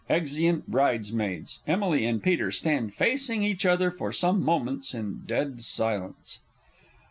[Exeunt 0.09 0.65
Bridesmaids; 0.65 1.59
EMILY 1.67 2.05
and 2.07 2.23
PETER 2.23 2.47
_stand 2.49 2.91
facing 2.91 3.43
each 3.43 3.67
other 3.67 3.91
for 3.91 4.11
some 4.11 4.43
moments 4.43 4.95
in 4.95 5.21
dead 5.27 5.61
silence. 5.61 6.39